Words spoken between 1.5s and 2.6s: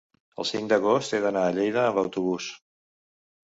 a Lleida amb autobús.